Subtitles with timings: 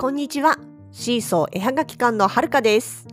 [0.00, 0.56] こんにちは。
[0.92, 3.08] シーソー絵はがき館のはるかです。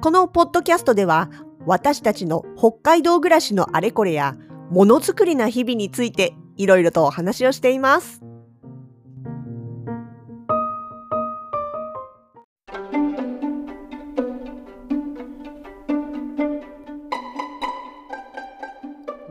[0.00, 1.30] このポッドキャストでは、
[1.66, 4.34] 私たちの北海道暮らしのあれこれや、
[4.68, 8.20] ものづくりな日々について、いろいろとお話をしています。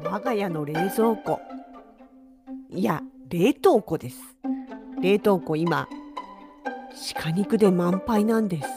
[0.01, 1.41] 我が家の冷蔵庫。
[2.69, 4.21] いや、冷凍庫です。
[5.01, 5.89] 冷凍庫今、
[7.15, 8.67] 鹿肉で満杯なんです。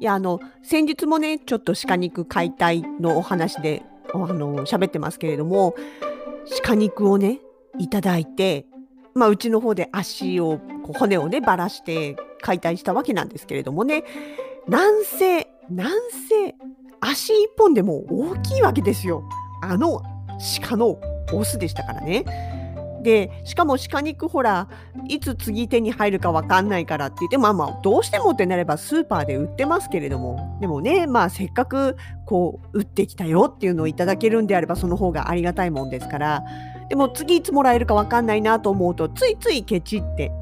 [0.00, 3.82] いや、あの、先日もね、ちょっと鹿肉解体のお話で、
[4.14, 5.74] あの、喋ってますけれども、
[6.62, 7.40] 鹿肉をね、
[7.78, 8.66] いただいて、
[9.14, 14.04] まあ、うちの方で足を、こう骨をね、ばらして解体したわけなんですけれどもね、
[14.68, 15.90] なんせ、なん
[16.28, 16.54] せ、
[17.00, 19.22] 足一本でも大きいわけですよ。
[19.60, 20.02] あの
[20.60, 21.00] 鹿の
[21.32, 22.24] オスでしたからね。
[23.02, 24.68] で、しかも鹿肉ほら、
[25.08, 36.44] いつ次手に入るかわかんないからって言って、まあまあ、どうしてもってなればスーパーで売ってますけれども、でもね、まあせっかくこう、売ってきたよっていうのをいただけるんであれば、その方がありがたいもんですから、
[36.88, 40.32] でも次いつもらえるかわかんないなと思うと、ついついケチって、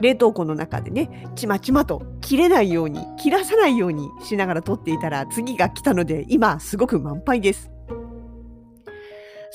[0.00, 7.73] 冷凍庫の中でね、ちまちまと切れないように、切らさないようにしながら取っていたら、次が来たので、今すごく満杯です。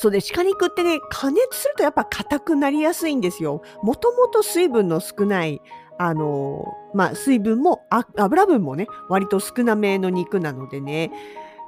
[0.02, 3.61] そうで、鹿肉ってね、加熱するとやっぱ硬くなりやすいんですよ。
[3.83, 5.61] もともと水分の少ない、
[5.97, 7.81] あのまあ、水分も、
[8.16, 11.11] 油分もね、割と少なめの肉なのでね。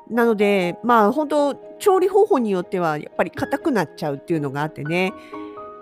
[0.09, 5.11] なので、まあ、本当調理方法によっては、やっぱり硬くなっちゃうっていうのがあってね。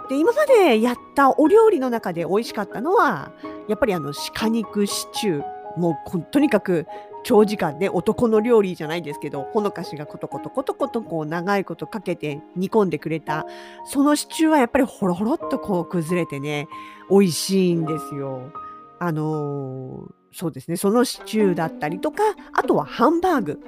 [0.10, 3.32] で、今までやったお料理の中で美味しかったのは、
[3.68, 5.60] やっぱりあの、鹿肉シチュー。
[5.78, 6.88] もう、とにかく、
[7.24, 13.46] 長時間で男の料理じゃないんですけど、ほのかしがコトコトコトコトこう長いことかけて煮込んでくれた、
[13.86, 16.68] そのシチューはやっぱりほろほろっとこう崩れてね、
[17.10, 18.52] 美味しいんですよ。
[19.00, 22.24] あのーそうですね、そのシチューだったりとか、
[22.54, 23.60] あとはハンバーグ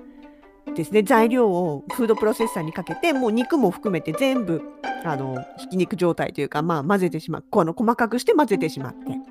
[0.75, 4.62] ですね、材料をフードプロセッサーにかけて、もう肉も含めて全部、
[5.04, 9.31] あの、ひき肉状態というか、まあ混ぜてしまう、この細かくして混ぜてしまって。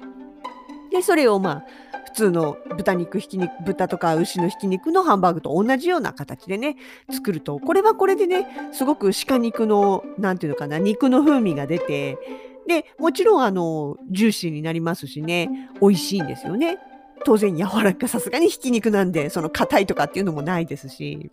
[0.91, 1.65] で、それをまあ、
[2.07, 6.77] 普通の豚肉、ひき肉、豚とか牛のひき肉のハンバーグと同じような形でね、
[7.11, 12.19] 作ると、これはこれでね、すごく鹿肉の、なんていうのかな、肉の風味が出て、
[12.67, 16.79] で、もちろんあの、ジューシーになりますしね、美味しいんですよね。
[17.25, 21.31] 当然柔らか、さすがにひき肉なんで、その硬いとかっていうのもないですし。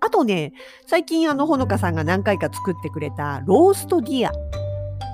[0.00, 0.52] あとね、
[0.86, 4.59] 最近あの、ほのかさんが何回か作ってくれた roast deer。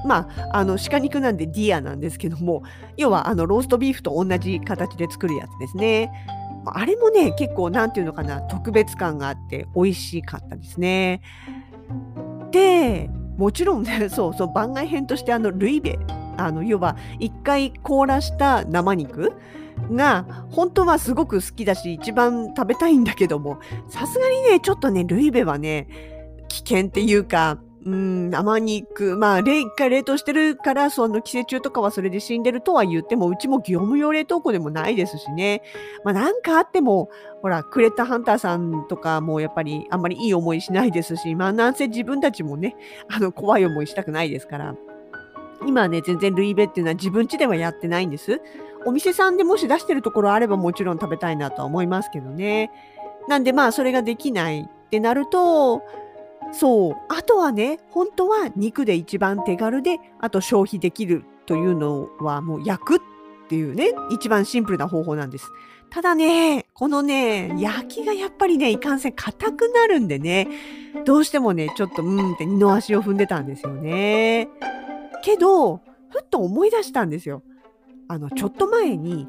[0.07, 2.63] まあ、あの、鹿肉なんで deer なんですけども、
[2.97, 6.11] 要はあの、ローストビーフと同じ形で作るやつですね。
[6.67, 11.21] あれもね、結構なんていうのかな、特別感があって美味しかったですね。
[12.51, 15.99] で、もちろんね、 そうそう、番外編としてあの、ルイベ。
[16.39, 19.33] あの、要は、一回凍らした生肉
[19.91, 25.89] が、本当はすごく好きだし、一番食べたいんだけども、さすがにね、ちょっとね、ルイベはね、
[26.49, 35.63] 危険っていうか、うん、生肉、まあ、一回冷凍してるから、その寄生虫とかはそれで死んでるとは言っても、うちも業務用冷凍庫でもないですしね。
[36.03, 37.11] まあ、なんかあっても、
[37.43, 42.75] ほら、クレッタハンターさんとかもやっぱりあんまりいい思いしないですし、まあ、なんせ自分たちもね、
[43.09, 44.75] あの、怖い思いしたくないですから。
[45.65, 48.41] 今はね、全然ルイベっていうのは自分家ではやってないんです。
[48.85, 52.73] お店さんでもし出してるところあればもちろん食べたいなとは思いますけどね。
[53.29, 55.83] なんでまあそれができないってなると、
[56.53, 56.95] そう。
[57.09, 62.99] あとはね、本当は肉で一番手軽で、あと消費できるというのはもう焼くっ
[63.49, 65.51] ていうね、一番シンプルな方法なんです。
[65.91, 70.49] ただね、このね、焼きがやっぱりね、いかんせん硬くなるんでね、
[71.05, 74.49] どうしてもね、ちょっとうんって二の足を踏んでたんですよね。
[75.23, 75.77] けど、
[76.11, 77.43] ふっと思い出したんですよ。
[78.09, 79.29] あの、ちょっと前に、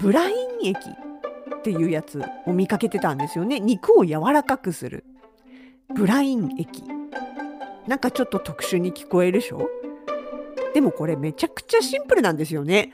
[0.00, 3.58] ブライン液っていうやつを見かけてたんですよね。
[3.58, 5.04] 肉を柔らかくする。
[5.94, 6.84] ブライン液。
[7.86, 9.68] なんかちょっと特殊に聞こえるでしょ？
[10.74, 12.92] でもこれめちゃくちゃシンプルなんですよね。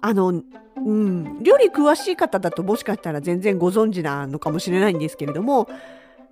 [0.00, 5.68] あの、うん、料理詳しい方だともしかしたら全然ご存知なのかもしれないんですけれども、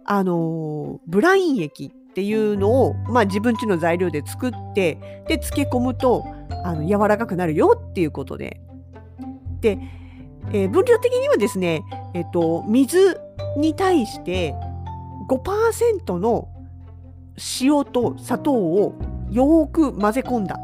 [0.04, 6.24] あの、ブライン液っていうのを、まあ自分家の材料で作って、で、漬け込むと、
[6.64, 8.60] あの、柔らかくなるよっていうことで。
[9.60, 9.78] で、
[10.52, 11.82] えー分量的にはですね、
[12.14, 13.20] えっと、水
[13.56, 14.54] に対して
[15.28, 16.48] 5%の
[17.60, 18.94] 塩と砂糖を
[19.30, 20.58] よーく混ぜ込んだ。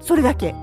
[0.00, 0.54] それだけ。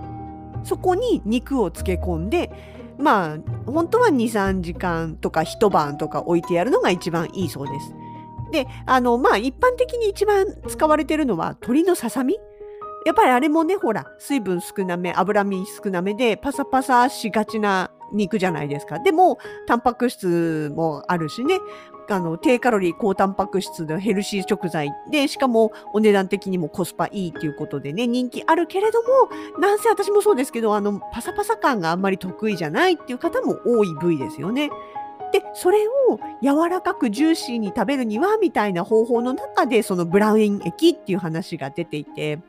[0.64, 2.52] そこに肉を漬け込んで、
[2.98, 7.94] まあ、本当は2、3時間とか一晩とか置いてやるのが一番いいそうです。
[8.52, 12.38] で、あの、まあ、一般的に一番使われてるのは鶏のささみ
[13.06, 19.00] やっぱりあれもね、ほら、水分少なめ、脂身少なめで、パサパサしがちな肉じゃないですか。
[19.00, 21.60] でも、タンパク質もあるしね、
[22.10, 29.08] あの、低カロリー、高タンパク質のヘルシー食材で、しかもお値段的にもコスパいいっていうことでね、人気あるけれども、
[29.60, 34.70] なんせ私もそうですけど、あの、パサパサ感があんまり得意じゃないっていう方も多い部位ですよね。
[35.32, 35.80] で、それ
[36.10, 42.40] を柔らかくジューシーに食べるには、みたいな方法の中で、そのブラウン液っていう話が出ていて、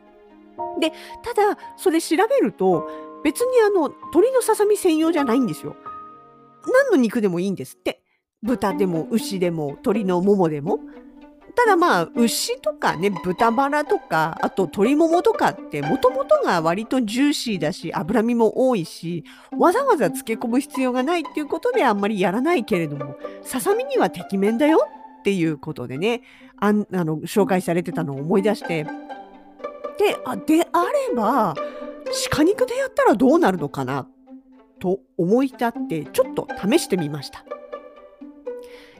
[0.80, 0.92] で、
[1.22, 2.88] ただ、それ調べると、
[3.22, 5.76] 別にあの、鶏のささみ専用じゃないんですよ。
[6.66, 8.02] 何の肉でもいいんですって。
[8.42, 10.80] 豚でも牛でも鶏のももでも。
[11.56, 19.24] ただまあ、牛とかね、豚バラとか、あと鶏ももとかって、もともとが割とジューシーだし、脂身も多いし、
[19.56, 24.88] わざわざ漬け込む必要がないっていうことであんまりやらないけれども、ささみにはてきめんだよ
[25.20, 26.22] っていうことでね、
[26.58, 26.84] あの
[27.18, 28.86] 紹介されてたのを思い出して、
[29.98, 31.54] で、あであれば、
[32.30, 34.06] 鹿肉でやったらどうなるのかな？
[34.80, 37.44] と思い立って、ちょっと試してみました。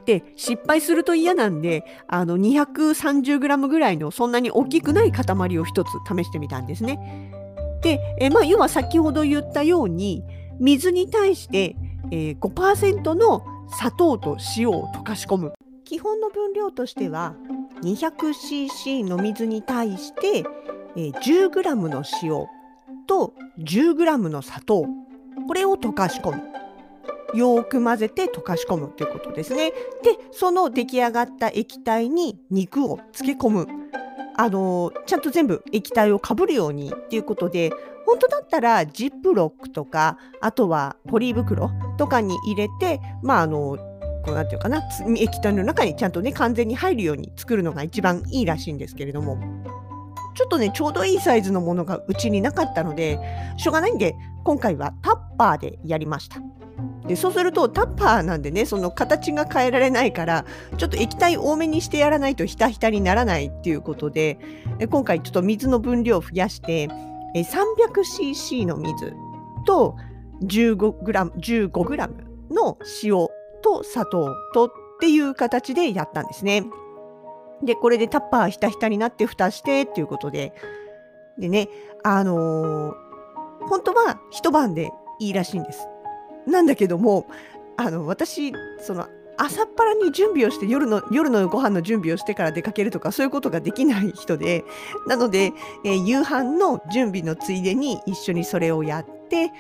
[0.07, 7.33] で、失敗すると嫌なんで、あの 230g ぐらいのそんなに大きくない塊を一つ試してみたんですね。
[7.83, 10.23] で、えまあ、要は先ほど言ったように、
[10.59, 11.77] 水に対して、
[12.11, 15.53] えー、5%の砂糖と塩を溶かし込む。
[15.85, 17.35] 基本の分量としては
[17.83, 20.45] 200cc の水に対して
[20.97, 22.47] え 10g の塩
[23.07, 24.87] と 10g の砂糖。
[25.47, 26.43] これを溶かし込む。
[27.35, 29.71] よく混ぜて溶かし込むということですね。
[29.71, 29.77] で
[30.31, 33.67] その出来上がった液体に肉を漬け込む。
[34.37, 37.71] あのちゃんと全部液体をかぶるようにっていうことで
[38.05, 43.77] 本当だったらジップロックとかあとはポリ袋とかに入れてまああの
[44.25, 44.83] こうなんていうかな
[45.17, 49.39] 液体の中にちゃんとね完全に入るように作るのが一番いいらしいんですけれども。
[50.35, 53.19] ちょっとね、ちょうどいいサイズのものがうちになかったので、
[53.57, 56.39] しょうがないんで、今回はタッパーでやりました。
[57.07, 60.45] でそうするとタッパーなんでねその形が変えられないから
[60.79, 64.39] ちょっと液体多めにしてやらないとひたひたにならないっていうことで
[64.91, 66.89] 今回ちょっと水の分量を増やして
[67.35, 69.13] 300cc の水
[69.67, 69.97] と
[70.43, 72.11] 15g, 15g
[72.51, 73.29] の塩
[73.63, 74.71] と砂糖とっ
[75.01, 76.65] ていう形でやったんですね。
[77.63, 80.53] で、これでタッパーひたひたになって蓋してっていうことで、
[81.39, 81.69] でね、
[82.03, 82.95] あのー、
[83.67, 85.89] 本当は一晩でいいらしいんです。
[86.47, 87.27] なんだけども、
[87.77, 94.65] あの、私、その、朝っぱらに準備をして夜の夜のご飯の準備をしてから出かけるとかそういうことができない人で
[95.09, 95.53] なので、
[95.85, 99.51] えー、夕飯の準備のついでに一緒にそれをやって、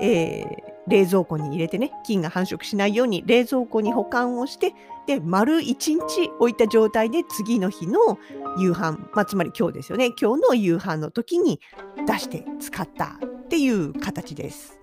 [0.00, 0.46] えー、
[0.88, 4.74] 冷蔵庫に入れてね菌が繁殖しないように冷蔵庫に保管をして
[5.06, 8.18] で、丸1日置いた状態で次の日の
[8.58, 10.10] 夕飯、まあ、つまり今日ですよね。
[10.20, 11.60] 今日の夕飯の時に
[12.06, 14.78] 出して使ったっていう形です。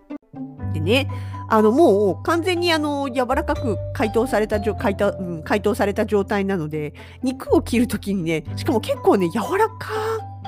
[0.74, 1.10] でね、
[1.50, 9.90] あのもう完全にあの柔らかく解凍された解凍、解凍された状態なので、肉を切るときにね、しかも結構ね、柔らか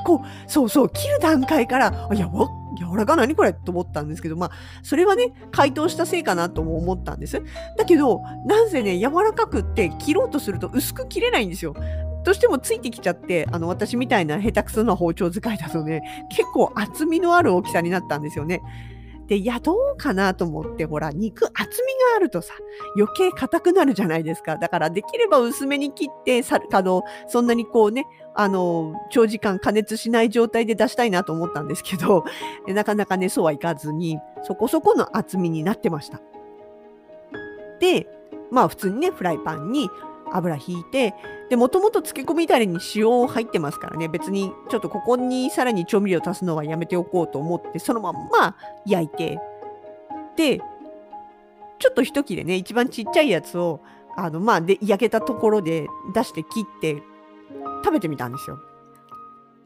[0.05, 2.47] く、そうそう、切る段階から、あ、やば
[2.93, 4.51] ほらか何これと思ったんですけど、まあ、
[4.83, 7.41] それはね、解凍したせいかなとも思ったんです。
[7.75, 11.73] だけど、なんせね、柔らかくって切ろうとすると薄く切れないんですよ。
[12.23, 18.61] どうしてもついてきちゃって、あの、私みたいな下手くそな包丁使いだとね、結構厚みのある大きさになったんですよね。
[19.27, 22.53] で、いや、どうかなと思って、ほら、肉厚みがあるとさ、
[22.97, 24.57] 余計硬くなるじゃないですか。
[24.57, 32.25] だから、できれば薄めに切って、さあの、そんなにこうね、あの、長時間加熱しない状態で出したいなと思ったんですけど、
[32.67, 36.19] なかなかね、そうはいかずに、そこそこの厚みになってました。
[37.79, 38.07] で、
[38.51, 39.89] まあ普通にね、フライパンに
[40.33, 41.13] 油ひいて、
[41.49, 49.39] で、もともと漬け込みたりに塩入ってますからね、別にちょっとここにさらに調味料足すのはやめておこうと思って、そのまんま焼いて、
[50.35, 50.59] で、
[51.79, 53.81] ちょっと一切れね、一番ちっちゃいやつを、
[54.15, 57.03] あの、まあ、で、焼けたところで出して切って
[57.83, 58.59] 食べてみたんですよ。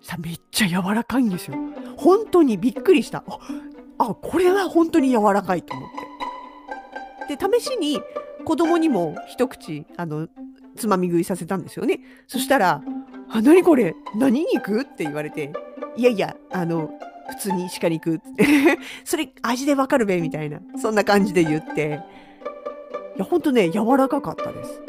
[0.02, 1.58] さ、めっちゃ柔らかいんですよ。
[1.98, 3.24] 本当にびっくりした。
[3.98, 5.90] あ、これは本当に柔らかいと思っ
[7.28, 7.36] て。
[7.36, 8.02] で、試しに
[8.46, 10.28] 子供にも一口、あの、
[10.78, 12.00] つまみ食いさせたんですよね。
[12.28, 12.82] そしたら、
[13.30, 13.96] あ、何これ？
[14.16, 15.52] 何肉って言われて、
[15.98, 16.90] いやいや、あの、
[17.30, 18.22] 普通に鹿肉
[19.04, 22.00] それ味でわかるべみたいな、そんな感じで言って、
[23.18, 24.82] いや、ほんとね、柔らかかったです。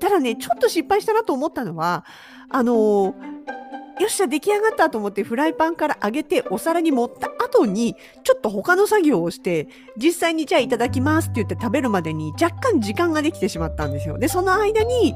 [0.00, 2.04] ただね、ちょっと失敗したなと思ったのは、
[2.48, 14.18] あのー、よっしゃ、出来上がったと思ってフライパンから上げてお皿に盛った後に、ちょっと他の作業をして、実際にじゃあいただきますって言って食べるまでに若干時間ができてしまったんですよ。
[14.18, 15.14] で、その間に、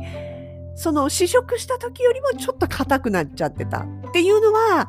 [0.74, 4.88] その試食した時よりもちょっと硬くなっちゃってたっていうのは、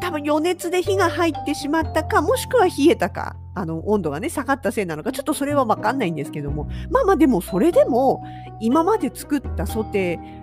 [0.00, 8.24] 多分余熱で火が入ってしまったか、もしくは冷えたか、あの、温度がね、下がったせいなのか、ちょっとそれはわかんないんですけども、まあまあでもそれでも、
[8.58, 10.41] 今まで作ったソテー、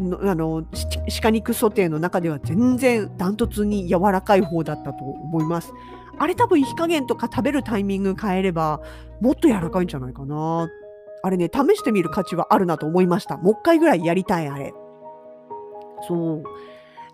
[0.00, 0.64] あの、
[1.20, 5.72] 鹿肉ソテーの中では全然ダントツに柔らかい方だったと思います。
[6.18, 8.80] あれ多分火加減とか食べるタイミング変えれば、
[9.20, 10.68] もっと柔らかいんじゃないかな。
[11.22, 13.36] あれね、試してみる価値はあるなと思いました。
[13.36, 14.72] もう一回ぐらいやりたい、あれ。
[16.06, 16.42] そう。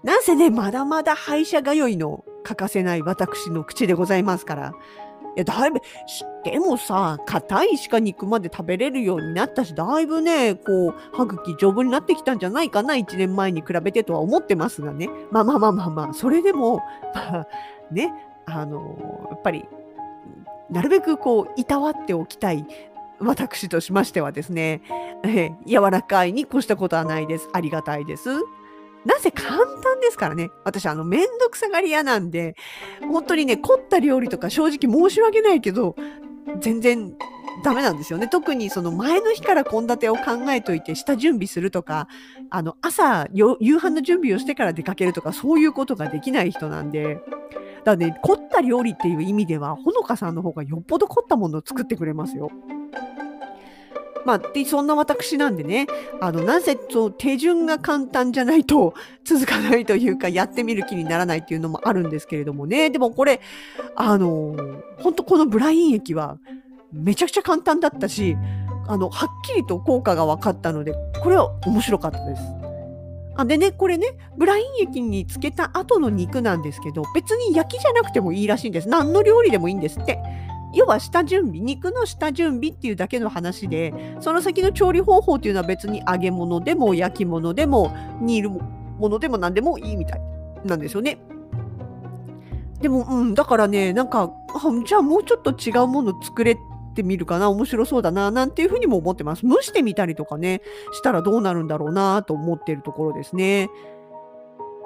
[0.03, 4.73] なんせね、まだまだ歯医者通いの欠かせない私の口でございますから。
[5.37, 5.81] いや、だいぶ、
[6.45, 15.09] でもさ、硬い鹿肉まで食べれるようになったし、だいぶね、こう、歯茎丈夫になってきたんじゃないかな、1年前に比べてとは思ってますがね。
[15.31, 16.83] まあまあまあまあまあ、それでも、
[17.14, 17.47] まあ、
[17.91, 18.12] ね、
[18.47, 19.64] あの、やっぱり、
[20.71, 22.67] なるべくこう、いたわっておきたい
[23.21, 24.83] 私としましてはですね、
[25.67, 27.49] 柔らかいに越したことはないです。
[27.53, 28.31] ありがたいです。
[29.04, 30.50] なぜ簡単ですからね。
[30.64, 32.54] 私、あの、めんどくさがり屋なんで、
[33.00, 35.96] 本当にね、凝った料理とか正直申し訳ないけど、
[36.61, 37.14] 全然
[37.62, 38.28] ダメなんですよね。
[38.28, 42.08] 特にその前の日から献立を考えといて下準備するとか、
[42.50, 47.25] あの、朝、夕飯の準備をしてから出かけるとか、そういうことができない人なんで、だか
[47.84, 52.50] らね、凝った料理っていう意味では、ほのかさんの方がよっぽど凝ったものを作ってくれますよ。
[54.25, 55.87] まあ、で、そんな私なんでね、
[56.21, 62.90] あの、なぜと手順が簡単じゃないと続かないというか、やってみる気にならないっていうのもあるんですけれどもね。
[62.90, 63.40] でもこれ、
[63.97, 64.57] あの、
[64.99, 66.38] 本当このブライン液は
[66.93, 68.37] めちゃくちゃ簡単だったし、
[68.87, 72.43] あの、はっきりと効果が分かったので、これは面白かったです。
[73.37, 78.88] あでね、これね、ブライン液につけた後の肉なんですけど、別に焼きじゃなくてもいいらしいんです。
[78.88, 80.19] 何の料理でもいいんですって。
[80.75, 90.21] 要は下準備、肉の下準備っていうだけの話で、その先の調理方法っていうのは別に揚げ物でも焼き物でも煮るものでも何でもいいみたい
[90.64, 91.19] なんですよね。
[92.81, 94.31] でも、うん、だからね、なんか、
[94.87, 96.57] じゃあもうちょっと違うもの作れ
[96.95, 99.47] てみるかな、面白そうだな、なんていうふうにも思ってます。
[99.47, 100.61] 蒸してみたりとかね、
[100.93, 103.71] したらどうなるんだろうなと思ってるところですね。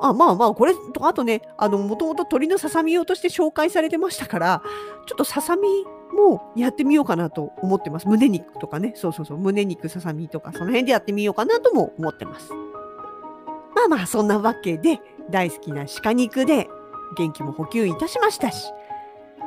[0.01, 4.63] あまあまあ、これ、あとね、あの、もともと鶏のささみ用として紹介されてましたから、
[5.07, 5.69] ちょっとささみ
[6.17, 8.09] もやってみようかなと思ってます。
[8.09, 12.53] 胸肉とかね、そうそうそう、胸肉、ささみとか、その辺でやってみようかなとも思ってます。
[13.75, 15.01] まあまあ、そんなわけで、
[15.31, 16.69] 大好きな鹿肉で
[17.17, 18.73] 元気も補給いたしましたし、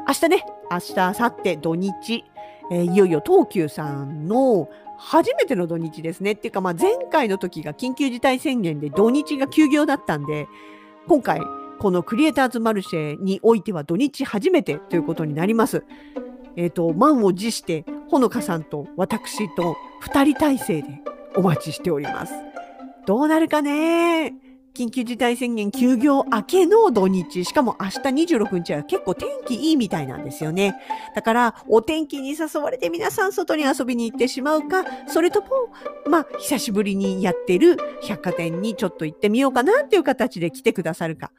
[0.08, 2.24] 明日ね、明日、明後日、土日、
[2.72, 4.70] えー、いよいよ東急さんの
[5.04, 6.34] 初めての土日ですね。
[6.34, 10.48] っていうか、まあ、前回の時が緊急事態宣言で土日が休業だったんで、
[11.08, 11.42] 今回、
[11.80, 15.84] このクリエイターズマルシェにおいては土日初めてということになります。
[16.56, 21.02] えっ、ー、と、満を持して、ほのかさんと私と2人体制で
[21.36, 22.34] お待ちしております。
[23.08, 24.36] どうなるかね？
[24.74, 28.00] 緊急事態宣言休業明けの土日、しかも明日
[28.36, 30.76] 26日は結構天気いいみたいなんですよね。
[31.14, 35.48] だから、お天気に誘われて皆さん外に遊びに行ってしまうか、それとも、
[36.10, 41.32] まあ、久しぶりにやってる百貨店にちょっと行ってみようかなっていう形で来てくださるか。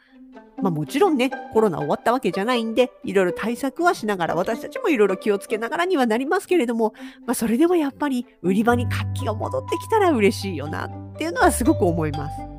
[0.60, 6.92] まあもちろんね、コロナ終わったわけじゃないんで、いろいろ対策はしながら、私たちもいろいろ気をつけながらにはなりますけれども、
[7.26, 12.51] まあそれでもやっぱり売り場に活気が戻ってきたら嬉しいよなっていうのはすごく思います。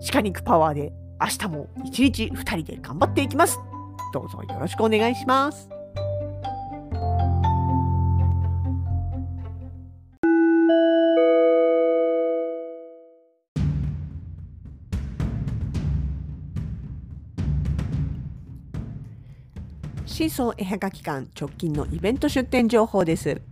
[0.00, 3.58] 鹿肉パワーで明日も一日二人で頑張っていきます。
[4.12, 5.68] どうぞよろしくお願いします。
[20.06, 23.42] シーソー絵はがき館直近のイベント出店情報です。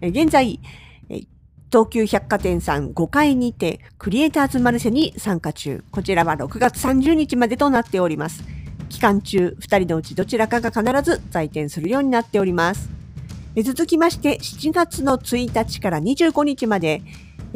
[0.00, 0.60] 現在、
[1.70, 5.84] 東急百貨店さん5階にてクリエイターズマルシェに参加中。
[5.92, 8.42] こちらは6月30日までとなっております。
[8.88, 12.90] 期間中、2人のうちどちらかが必ず在店するようになっております。
[13.62, 17.02] 続きまして、7月の1日から25日まで、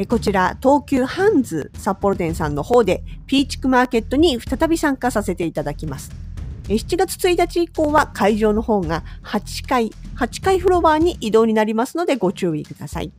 [0.08, 6.12] こちら、東急ハンズ札幌店さんの方で、ピーチクマーケットに再び参加させていただきます。
[6.68, 13.10] 7月1日以降は会場の方が8階、8階フロアに移動になりますのでご注意ください。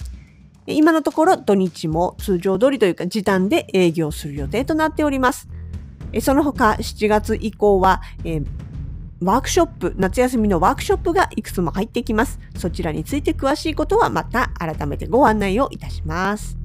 [0.68, 5.48] 今のところ土日も通常通りというか時短で営業する予定となっております。
[6.22, 8.46] その他7月以降は、えー、
[9.22, 12.40] ワークショップ、夏休みのワークショップがいくつも入ってきます。
[12.58, 16.65] そちらについて詳しいことはまた改めてご案内をいたします。